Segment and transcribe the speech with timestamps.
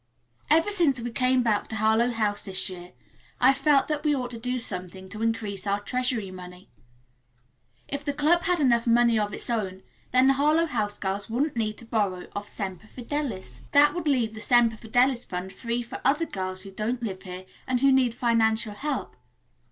[0.49, 2.93] "Ever since we came back to Harlowe House this year
[3.39, 6.71] I've felt that we ought to do something to increase our treasury money.
[7.87, 11.55] If the club had enough money of its own, then the Harlowe House girls wouldn't
[11.55, 13.61] need to borrow of Semper Fidelis.
[13.73, 17.45] That would leave the Semper Fidelis fund free for other girls who don't live here
[17.67, 19.15] and who need financial help.